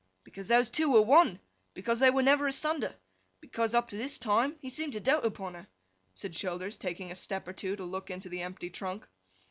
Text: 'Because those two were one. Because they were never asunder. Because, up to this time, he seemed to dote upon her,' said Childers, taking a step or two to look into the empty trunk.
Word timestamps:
'Because 0.23 0.47
those 0.47 0.71
two 0.71 0.89
were 0.91 1.01
one. 1.03 1.39
Because 1.75 1.99
they 1.99 2.09
were 2.09 2.23
never 2.23 2.47
asunder. 2.47 2.95
Because, 3.39 3.75
up 3.75 3.89
to 3.89 3.95
this 3.97 4.17
time, 4.17 4.55
he 4.59 4.71
seemed 4.71 4.93
to 4.93 4.99
dote 4.99 5.25
upon 5.25 5.53
her,' 5.53 5.67
said 6.15 6.33
Childers, 6.33 6.79
taking 6.79 7.11
a 7.11 7.15
step 7.15 7.47
or 7.47 7.53
two 7.53 7.75
to 7.75 7.85
look 7.85 8.09
into 8.09 8.27
the 8.27 8.41
empty 8.41 8.71
trunk. 8.71 9.07